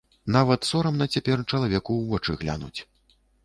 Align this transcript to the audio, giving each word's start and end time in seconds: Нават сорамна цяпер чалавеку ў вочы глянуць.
Нават 0.35 0.65
сорамна 0.69 1.05
цяпер 1.17 1.45
чалавеку 1.51 1.91
ў 1.97 2.03
вочы 2.17 2.41
глянуць. 2.45 2.79